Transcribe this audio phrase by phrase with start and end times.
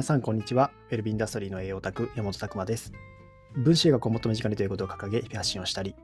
[0.00, 0.70] 皆さんこんにちは。
[0.88, 2.90] ウェルビンダストリーの栄養オタク、山本拓馬です。
[3.54, 5.94] 分子学をもっと身近にということを掲げ、日々発信をしたり、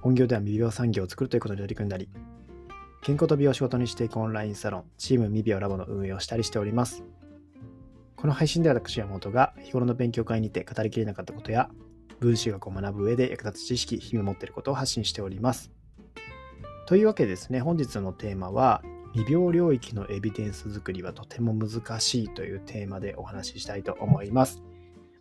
[0.00, 2.08] 本業では未病産業を作るということに取り組んだり、
[3.02, 7.04] 健康と美を仕事にしていくオンラインサロン、チーム未病ラボの運営をしたりしております。
[8.16, 11.68] この配信では私、山本が日頃の勉強会にて語りきれなかったことや、
[12.20, 15.70] 分子学を学ぶ上で役立つ知識、日々持っていることを発信しております。
[16.86, 24.62] というわけでですね、本日のテーマは、未病領域のエビデンス作りはとても難しいというテーマでお話ししたいと思います。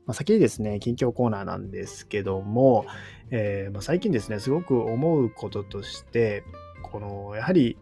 [0.06, 2.86] まあ、先にですね、近況コーナーなんですけども、
[3.32, 6.44] えーまあ、最近ですね、すごく思うこととして、
[6.84, 7.78] このやはり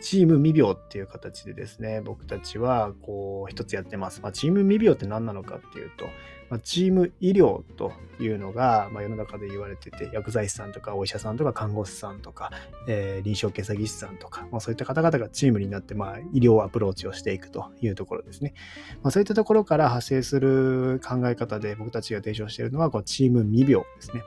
[0.00, 4.20] チーム未病っていう形でですね、僕たちはこう一つやってます。
[4.20, 6.06] まあ、チーム未病って何なのかっていうと、
[6.50, 12.50] まあ、チーム医療というのが、まあ、世の中で言われてて、薬剤師さんとかお医者さんとか看護師さんとか、
[12.86, 18.54] えー臨床検査技師さんとか、まあ、そういった方々がチームになって、まあ、医療アプローチをしていくというところですね。
[19.02, 24.22] まあ、そういったところから派生する考え方で僕たちが提唱しているのは、こうチーム未病ですね。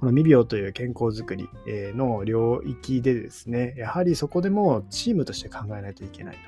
[0.00, 6.38] この未病という健康づくりの領域でですね、やはりそこでもチームとして考えないといけない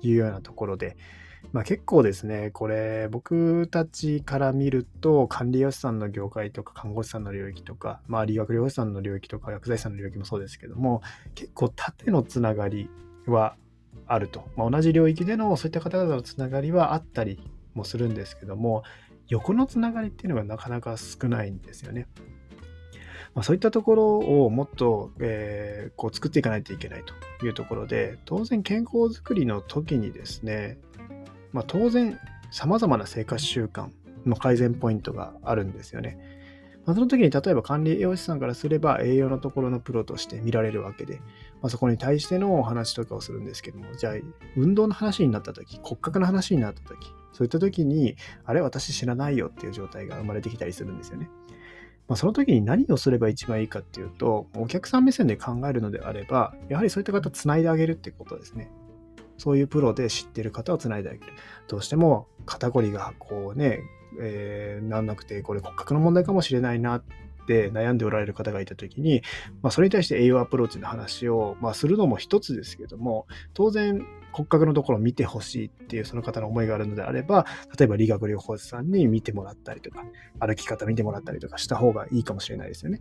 [0.00, 0.96] というようなところで、
[1.52, 11.02] まあ、結構ですね、これ僕たちから見ると管理栄養士さんの業界とか看護師さんの領域とか、まあ、理学療法士さんの領域とか薬剤師さんの領域もそうですけども、
[11.34, 12.90] 結構縦のつながり
[13.26, 13.56] は
[14.06, 14.44] あると。
[14.56, 17.40] まあ、同じ領域でのそういった方々のつながりはあったり
[17.74, 18.82] もするんですけども、
[19.28, 22.08] 横のつながりっていうのがなかなか少ないんですよね。
[23.34, 27.04] まあ、そういったところをもっと、えーこう作っていかないといけない
[27.38, 30.78] というところで、当然健康づくりの時にですね、
[31.54, 32.18] まあ、当然
[32.50, 33.88] 様々な生活習慣
[34.26, 36.18] の改善ポイントがあるんですよね。
[36.84, 41.16] まあ、その時に例えば管理栄養士さんからすれば栄養のところのプロとして見られるわけで、
[41.62, 44.14] まあ、そこに対してのお話とかをするんですけども、じゃあ
[44.56, 51.30] 運動の話になった時、骨格の話になった時、そういった時に、あれ私知らないよっていう状態が生まれてきたりするんですよね。
[52.08, 58.70] まあ、その時に何をすれば一番いいかっていうと、お客さん目線で考えるのであれば、やはりそういった方つないであげるってことですね。
[59.36, 61.24] そういうプロで知ってる方をつないであげる。
[61.68, 63.80] どうしても肩こりがこうね、
[64.20, 67.04] えーなんなくて、これ骨格の問題かもしれないなっ
[67.46, 69.22] て悩んでおられる方がいた時に、
[69.62, 77.46] まあ、それに対して栄養アプローチの話を、まあ、するのも一つですけども、当然骨格のところを見てほしいっていうその方の思いがあるのであれば、
[77.78, 80.04] 例えば理学療法士さんに見てもらったりとか、
[80.40, 83.00] 歩き方見てもらったりとかした方がいいかもしれないですよね。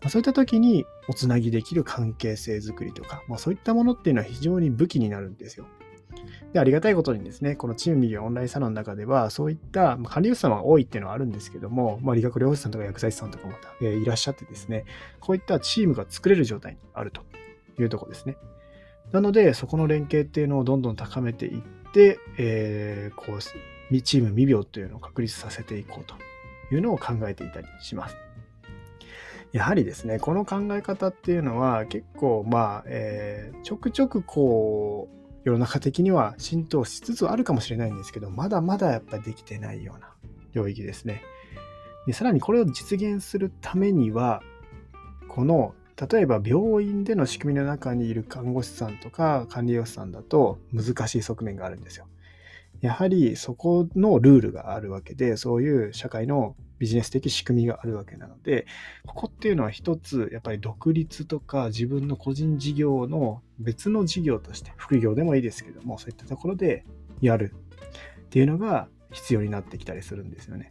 [0.00, 5.66] まそういった時におつなぎできる関係性づくりとか、まあ、そういったものっていうのは非常に武器になるんですよ。
[6.52, 14.84] で、ありがたいことにですね、このチームミリオンオンラインサロンの中では、そういったまあ管理栄養士さんは多いっていうのはあるんですけども、まあ、理学療法士さんとか薬剤師さんとかもえーいらっしゃってですね、
[15.20, 17.22] こういったチームが作れる状態にあると
[17.78, 18.36] いうとこですね。
[19.12, 23.40] なので、そこの連携っていうのをどんどん高めていって、えーこう、
[24.02, 26.14] チーム未病というのを確立させていこうと
[26.74, 28.27] いうのを考えていたりします。
[29.52, 40.12] やはりですね、この考え方っていうのは結構、まあ、えーちょくちょくこう、世の中的には浸透しつつあるかもしれないんですけど、まだまだやっぱできてないような
[40.52, 41.22] 領域ですね。
[42.06, 44.42] でさらにこれを実現するためには、
[45.28, 45.74] この
[46.10, 52.06] 例えば病院での仕組みの中にいる看護師さんとか管理栄養士さんだと難しい側面があるんですよ。
[52.80, 58.66] やはりそこのルールがあるわけで、そういう社会のビジネス的仕組みがあるわけなので、
[59.06, 66.84] ここっていうのは一つやっぱり独立とか自分の個人事業の別の事業として、副業でもいいですけども、そういったところで
[67.20, 67.54] やる
[68.26, 70.68] っていうのが必要になってきたりするんですよね。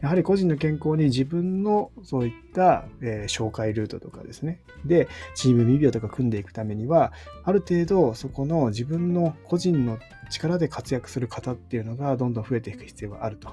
[0.00, 4.60] やはり個人の健康に自分のそういった、えー紹介ルートとかですね。
[4.84, 7.12] で、チーム未病とか組んでいくためには、
[7.44, 9.98] ある程度そこの自分の個人の
[10.30, 13.50] 力で活躍する方っていうのがどんどん増えていく必要があると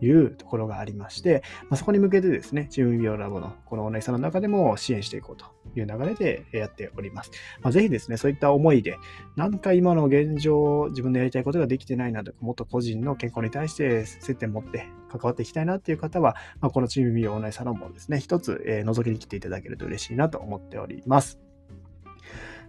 [0.00, 7.30] いうところがありまして、まあ、そこに向けてですね、チーム未病ラボのこのオンラインサロンの中でも支援していこうという流れでやっております。
[7.62, 8.98] まあ、ぜひですね、そういった思いで、
[9.36, 21.45] なんか今の現状、自分のやりたいことができてないなとか、もっと個人の健康に対して接点持って関わっていきたいなっていう方は、まあ、このチーム未病オンラインサロンもですね、一つ、え覗きに来ていただけると嬉しいなと思っております。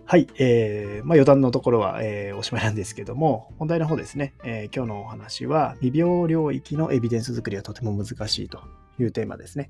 [0.09, 8.61] はい、えーまあ、余談のところは、えーおしまいなんですけども、本題の方ですね、えー今日のお話は、未病領域のエビデンス作りはとても難しいと
[8.99, 9.69] いうテーマですね。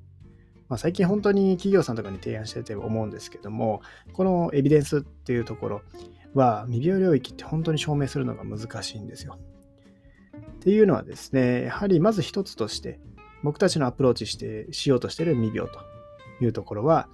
[0.70, 3.82] まあ、最近本当に企業さんとかに提案してて思うんですけども、
[4.14, 5.82] このエビデンスっていうところ
[6.36, 9.40] は、未病領域って本当に証明するのが難しいんですよ。
[10.38, 13.00] っていうのはですね、やはりまず一つとして、
[13.42, 15.80] 僕たちのアプローチしてしようとしている未病と
[16.44, 17.10] いうところは、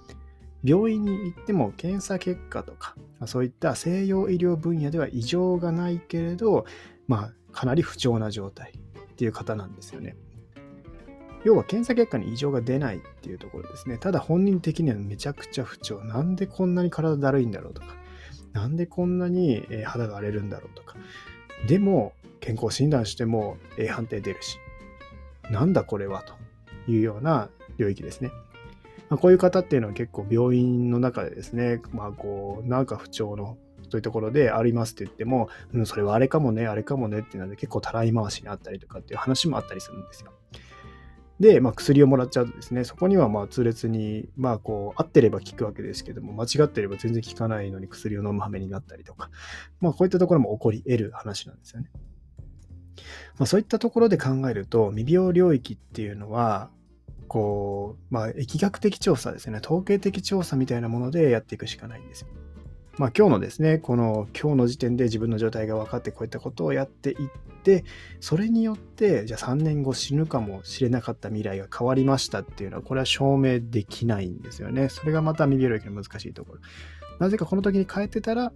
[0.64, 2.96] 病院に行っても検査結果とか、
[3.26, 6.64] そういった西洋医療分野では異常がないけれど、
[7.06, 10.16] まあ、かなり不調な状態っていう方なんですよね。
[11.44, 13.98] 要は検査結果に異常が出ないっていうところですね。
[13.98, 16.02] ただ本人的にはめちゃくちゃ不調。
[16.02, 17.88] なんでこんなに体だるいんだろうとか、
[18.54, 20.96] なんでこんなに肌が荒れるんだろうとか。
[21.68, 24.58] でも健康診断しても A 判定出るし、
[25.50, 28.30] なんだこれはというような領域ですね。
[29.14, 33.56] まあ、こういう方っていうのは結構病院の中でですね、まあこう、なんか不調の
[33.88, 40.32] というところでありますって言っても、うん、それはあれかもね、あれかもねっていうので結構たらい回しにあったりとかっていう話もあったりするんですよ。
[41.38, 49.30] で、まあ、薬をもらっちゃうとですね、そこにはまあ痛烈に、まあ、こう、合ってれば効くわけですけども、間違ってれば全然効かないのに薬を飲む羽目になったりとか、
[49.80, 51.90] まあ、こういったところも起こり得る話なんですよね。
[53.38, 56.70] まあ、そういったところで考えると、未病領域っていうのは、
[57.28, 62.28] こう、まあ、疫学的調査ですね、統計的調査みたいなものでやっていくしかないんですよ。
[62.96, 67.16] まあ、今日のですね、この今日の時点で自分の状態が分かってこういったことをやっていっ
[67.64, 67.84] て、
[68.20, 74.88] それによって、じゃあ3年後死ぬかもしれなかった未来が変わりましたっていうのは、これは証明できないんですよね。
[74.88, 76.60] それがまた未病歴の難しいところ。
[77.18, 78.52] なぜかこの時に変えてたら、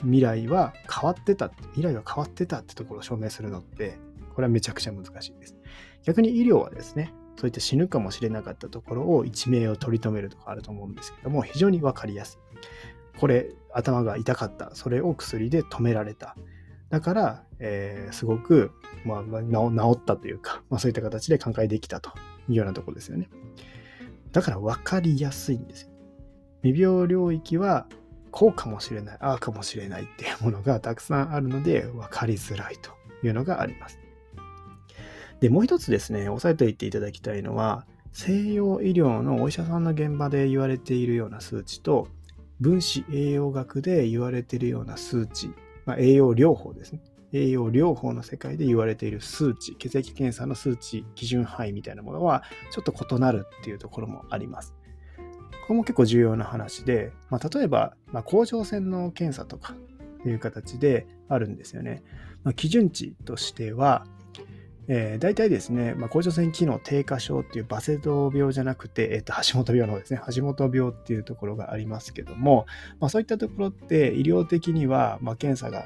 [0.00, 3.98] 未来は変わってた、未来は変わってたってところを証明するのって、
[4.34, 5.56] これはめちゃくちゃ難しいです。
[6.04, 12.38] 逆に医療はですね、そういった死ぬかもしれなかったところを一命を取り留めるとかあると思うんですけども、非常に分かりやす
[13.14, 13.18] い。
[13.18, 14.74] これ、頭が痛かった。
[14.74, 16.36] それを薬で止められた。
[16.90, 18.72] だから、えー、すごく、
[19.04, 22.10] まあ、治ったというか、まあ、そういった形で寛解できたと
[22.48, 23.28] いうようなところですよね。
[24.32, 25.88] だから分かりやすいんですよ。
[26.62, 27.86] 未病領域は、
[28.30, 32.90] こうかもしれない、ああかもしれないっていうものがたくさんあるので、分かりづらいと
[33.26, 34.01] いうのがあります。
[35.42, 42.06] で、もう一つですね、押さえておいていただきたいのは、西洋医療のお医者さんの現場で言われているような数値と、
[42.60, 45.50] 分子栄養学で言われているような数値、
[45.84, 47.02] まあ、栄養療法ですね。
[47.32, 54.76] 栄養療法の世界で言われている数値、血液検査の数値、基準範囲みたいなものはちょっと異なるっていうところもあります。
[55.66, 59.74] これも結構重要な話で、まあ、例えば、まあ、甲状腺の検査とか
[60.20, 62.04] っていう形であるんですよね。
[62.44, 64.06] まあ、基準値としては、
[64.88, 72.66] えー、大体ですね、まあ、甲状腺機能低下症っていうバセドウ病じゃなくて、えー、と橋本病の方ですね、橋本病っていうところがありますけども、
[73.00, 75.84] まあ、そういったところって医療的には、まあ、検査が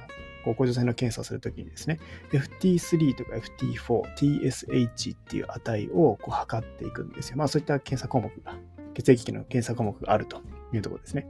[0.54, 1.98] 甲状腺の検査をするときにですね、
[2.30, 7.36] FT3 とか FT4、TSH っていう値をこう測っていくんですよ。
[7.36, 8.56] まあそういった検査項目が、
[8.94, 10.40] 血液の検査項目があると
[10.72, 11.26] いうところですね。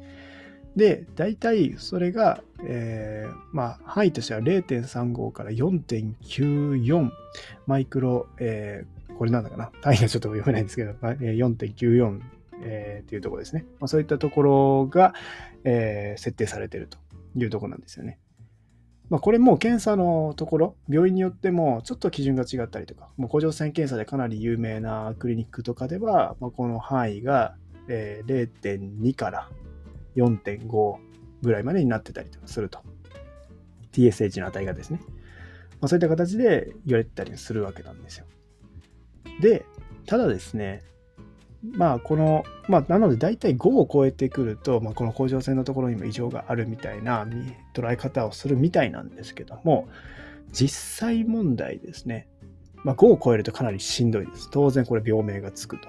[0.77, 7.11] で、大体それが、えー、まあ、範囲としては0.35から4.94
[7.67, 9.73] マイクロ、えー、これなんだかな？
[9.81, 12.21] 単位がちょっと読めないんですけど、4.94、
[12.63, 13.65] えー、っていうところですね。
[13.81, 15.15] まあ、そういったところが、
[15.65, 16.99] えー、設定されていると
[17.35, 18.19] いうところなんですよね。
[19.09, 27.55] まあ、これも検査のところ、病院によってもちょっと基準が違ったりとか、もう甲状腺検査でかなり有名なクリニックとかでは、まあ、この範囲が、
[27.89, 29.49] えー、0.2から
[30.17, 30.97] 4.5
[31.43, 32.81] ぐらいまでになってたりとかすると。
[33.93, 35.01] TSH の値がですね。
[35.81, 38.27] まあ、そういった形で言われてたりするわけなんですよ。
[39.41, 39.65] で、
[40.07, 40.83] ただですね、
[41.73, 47.27] まあこの、まあなので大体5を超えてくると、まあ、この甲状腺のところにも異常があるみたいな
[47.75, 49.89] 捉え方をするみたいなんですけども、
[50.53, 52.29] 実際問題ですね、
[52.85, 54.49] まあ、5を超えるとかなりしんどいです。
[54.51, 55.89] 当然これ病名がつくと。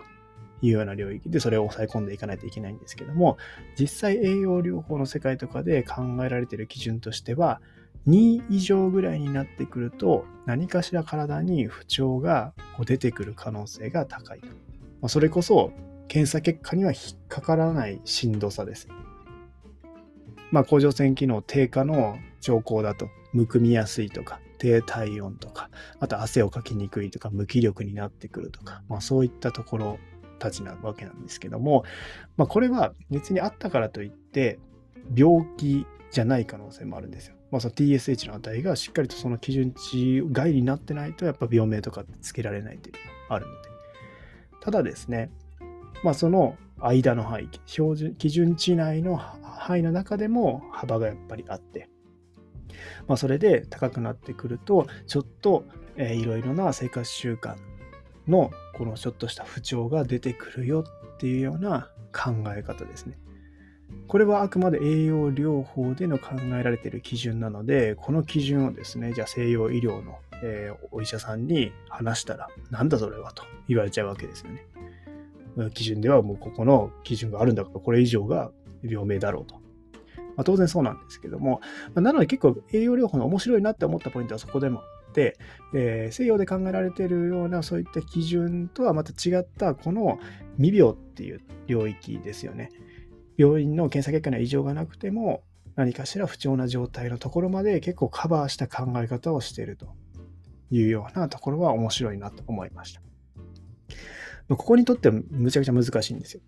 [0.62, 3.38] いうような領域でそれを抑え込んでいかないといけないんですけども、
[3.80, 7.62] 実際栄養療法の世界とかで考えられている基準としては、
[8.08, 12.54] 2以上ぐらいになってくると、何かしら体に不調が
[12.86, 14.42] 出てくる可能性が高い
[15.02, 15.10] と。
[15.10, 15.72] それこそ、
[16.08, 18.88] 検査結果には引っかからないしんどさです。
[20.52, 30.00] まあ、甲状腺機能低下の兆候だと、むくみやすいとか、低体温とか、あと汗をかきにくいとか、無気力になってくるとか、まあ、そういったところ
[30.38, 31.84] たちなわけなんですけども、
[32.36, 34.60] まあ、これは別にあったからといって
[35.16, 37.36] 病気じゃない可能性もあるんですよ。
[37.52, 43.70] まあ、その TSH の値がしっかりとその基準値外になってないとやっぱ病名とかつけられないというのがあるので。
[44.62, 45.32] ただですね、
[46.04, 51.90] まあ、その間の範囲、標準基準値内の範囲の中でも幅がやっぱりあって、
[53.08, 55.66] まあ、それで高くなってくると、ちょっと、
[55.98, 57.56] いろいろな生活習慣
[58.28, 60.84] のこのちょっとした不調が出てくるよ
[61.16, 63.18] っていうような考え方ですね。
[64.08, 74.66] これはあくまで栄養療法での考えられている基準なので、この基準をですね、じゃあ西洋医療の、えー、お医者さんに話したら、なんだそれはと言われちゃうわけですよね。
[75.74, 78.52] 基準ではもうここの基準があるんだから、これ以上が
[78.84, 79.56] 病名だろうと。
[79.56, 81.62] まあ、当然そうなんですけども、
[81.96, 84.84] ま、なので結構栄養療法の面白いなって思ったポイントはそこでも、
[85.74, 90.20] えー、西洋で考えられているようなそういった基準とはまた違ったこの
[90.58, 92.72] 未病っていう領域ですよね。
[93.38, 95.44] 病院の検査結果には異常がなくても
[95.76, 99.88] 何かしら不調な状態のところまで結構カバーした考え方をしていると
[100.72, 103.02] いうようなところは面白いなと思いました。
[104.50, 106.42] ここにとってはむちゃくちゃ難しいんですよ。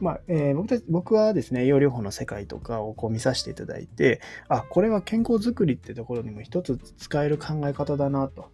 [0.00, 8.50] まあえー、僕たち僕はですね、栄養療法の世界とかをこう見させていただいて、あ、これは健康づくりってところにも一つ使える考え方だなと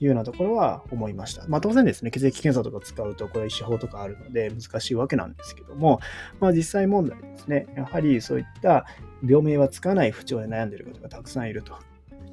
[0.00, 1.46] いうようなところは思いました。
[1.48, 6.00] まあ当然ですね、血液検査とか使うとこれ手法とかあるので難しいわけなんですけども、
[6.40, 8.86] まあ実際問題ですね、やはりそういった
[9.26, 11.74] 病名はつかない不調で悩んでいる方がたくさんいると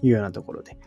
[0.02, 0.78] いうようなところで、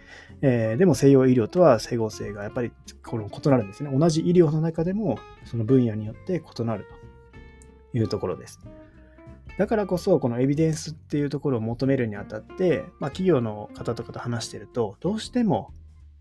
[0.43, 2.71] えー、でも西洋医療とは整合性がやっぱり
[3.03, 3.91] この異なるんですね。
[3.93, 6.96] 同じ医療の中でもその分野によって異なると
[7.93, 8.61] いうところです。
[9.59, 15.73] だからこそ、このエビデンスっていうところを求めるにあたって、まあ、企業の方とかと話してると、どうしても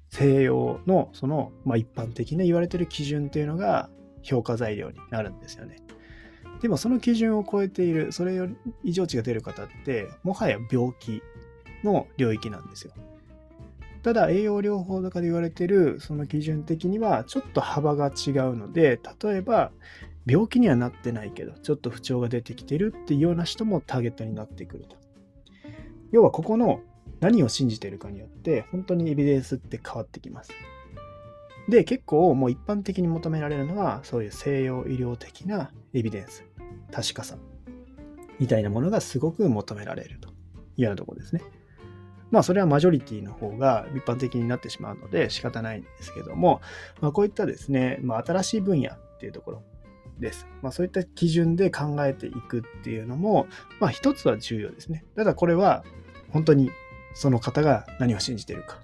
[0.09, 3.89] 西洋のその、まあ、一般的な言われてる基準っていうのが
[4.23, 5.77] 評価材料になるんですよね。
[6.61, 11.21] でもその基準を超えている、それより異常値が出る方って、もはや病気
[11.83, 12.93] の領域なんですよ。
[14.01, 19.71] ただ栄養療法とかで言われてるその基準的にはちょっと幅が違うので例えば
[20.25, 24.97] 病気にはなってないけどちょっと不調が出てきてるっていうような人もターゲットになってくると。
[26.11, 26.81] 要はここの
[27.19, 30.51] 何を信じているかによって本当にエビデンスって変わってきます。
[31.67, 36.45] で結構もう一般的に求められるのはそういう西洋医療的なエビデンス
[36.91, 37.37] 確かさ
[38.39, 40.31] みたいなものがすごく求められるとい
[40.77, 41.41] うようなところですね。
[42.31, 46.61] まあそれはマジョリティの方が一般的になってしまうので仕方ないんですけども、
[46.99, 49.63] まあ、こういったですね、まあ、新しい分野っていうところ
[50.19, 50.47] です。
[50.61, 53.47] まあ、そういった基準で考えていくっていうのも、
[53.79, 55.03] まあ一つは重要ですね。
[55.15, 55.83] ただこれは
[56.31, 56.71] 本当に
[57.13, 58.79] その方が何を信じているか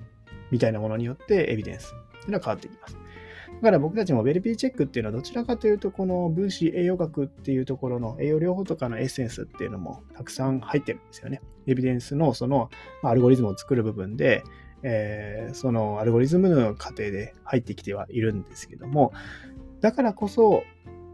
[0.52, 2.98] みたいなものによってエビデンスっていうのは変わってきます。
[3.62, 11.42] だから僕たちもベルピーチェックっていうのはどちらかというとこの分子栄養学っていうところの栄養療法とかのエッセンスっていうのもたくさん入ってるんですよね。
[11.68, 12.70] エビデンスのその
[13.04, 14.44] アルゴリズムを作る部分で、
[14.84, 19.14] えー、そのアルゴリズムの過程で入ってきてはいるんですけども、
[19.80, 20.64] だからこそ、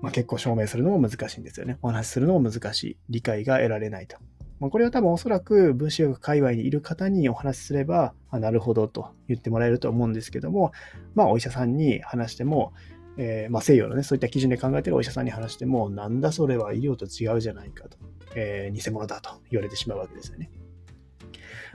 [0.02, 1.78] まあ、結構証明するのも難しいんですよね。
[1.82, 2.98] お話しするのも難しい。
[3.10, 4.18] 理解が得られないと。
[4.60, 10.72] まあ、これは多分おそらく分子学界隈にいる方にお話しすれば、あなるほどと言ってもらえると思うんですけども、
[11.14, 12.74] まあお医者さんに話しても、
[13.18, 17.98] えー、まあ、西洋のね、そういった基準で考えてるお医者さんに話しても、なんだそれは医療と違うじゃないかと、
[18.36, 20.50] えー、偽物だと言われてしまうわけですよね。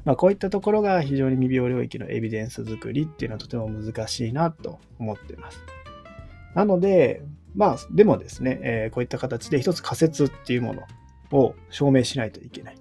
[0.05, 5.61] まあ、こういったところが非常に未病領域のエビデンス作りっていうのはとても難しいなと思ってます。
[6.55, 7.23] なので、
[7.55, 10.83] まあ、でもですね、えー、こういった形で一つ仮説っていうもの
[11.39, 12.77] を証明しないといけない。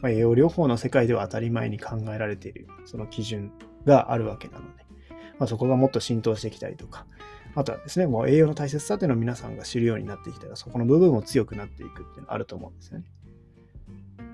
[0.00, 3.52] まあ、栄養療法の世界では当たり前に考えられているその基準
[3.84, 4.84] があるわけなので、
[5.38, 7.06] まあ、そこがもっと浸透してきたりとか、
[7.54, 13.04] あとはですね、もう栄養の大切さというのを皆さんが知るようになってきたら、そこの部分も強くなっていくっていうのはあると思うんですよね。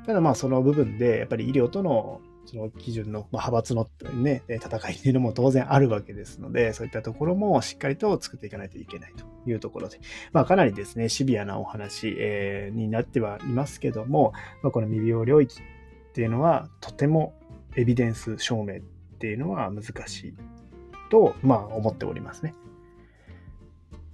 [0.06, 10.00] ただまあその部分で、やっぱり医療とのその基準の、まあ、派閥の、ね、戦いっていうのも当然あるわけですので、そういったところもしっかりと作っていかないといけないというところで、
[10.32, 15.62] まあ、かなりですね、シビアなお話、えー、になってはいますけども、まあ、この未病領域っ
[16.14, 17.34] ていうのは、とても
[17.76, 18.80] エビデンス証明っ
[19.18, 20.34] ていうのは難しい
[21.10, 22.54] と、まあ、思っておりますね。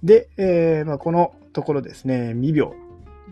[0.03, 2.73] で、えーまあ、このところですね、未病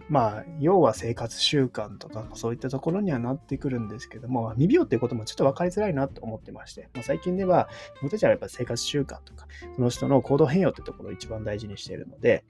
[0.09, 7.69] まあ、要は生活習慣とか、そういったところにはなってくるんですけども、未病っていうこともちょっと分かりづらいなと思ってまして、まあ、最近では、
[8.01, 12.43] 僕たちはやっぱ生活習慣とか、その人の行動変容ってところを一番大事にしているので、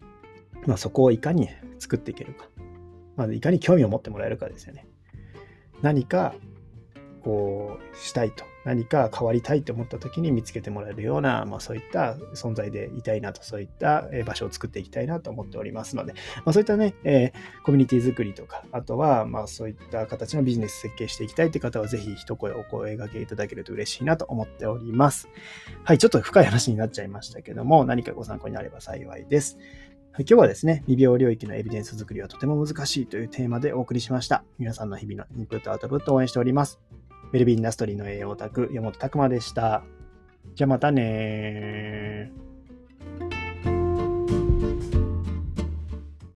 [0.66, 2.48] まあ、そこをいかに作っていけるか、
[3.16, 4.88] まあ、いかに興味を持ってもらえるかですよね。
[5.82, 6.34] 何か
[7.24, 25.28] こうしたいと何か変わりたいと思った時に見つけてもらえるような、まあ、そういった存在でいたいなとそういった場所を作っていきたいなと思っておりますので、まあ、そういったね、えー、コミュニティ作りとかあとはまあそういった形のビジネス設計していきたいという方はぜひ一声お声掛けいただけると嬉しいなと思っております
[25.84, 29.58] はいちょっと深い話になっちゃいましたけども何かご参考になれば幸いです
[30.20, 34.44] 今日はですね、未病領域のエビデンス作りはとても難しいというテーマでお送りしました。
[34.60, 36.80] 皆さんの日々のインプットアウトプットを応援しております。
[37.34, 39.84] ウェルビーインダストリーの栄養オタク、山本拓馬でした。
[40.54, 42.32] じゃあまたね